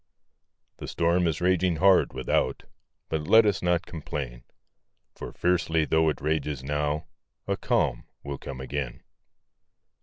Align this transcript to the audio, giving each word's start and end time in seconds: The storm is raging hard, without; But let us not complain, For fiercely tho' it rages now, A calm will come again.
The 0.77 0.87
storm 0.87 1.27
is 1.27 1.41
raging 1.41 1.75
hard, 1.75 2.11
without; 2.11 2.63
But 3.07 3.27
let 3.27 3.45
us 3.45 3.61
not 3.61 3.85
complain, 3.85 4.43
For 5.13 5.31
fiercely 5.31 5.85
tho' 5.85 6.09
it 6.09 6.21
rages 6.21 6.63
now, 6.63 7.05
A 7.45 7.55
calm 7.55 8.05
will 8.23 8.39
come 8.39 8.59
again. 8.59 9.03